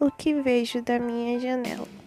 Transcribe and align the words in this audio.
O 0.00 0.12
que 0.12 0.32
vejo 0.32 0.80
da 0.80 0.96
minha 0.96 1.40
janela? 1.40 1.97